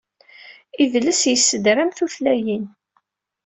[0.83, 2.65] Idles yessedram tutlayin.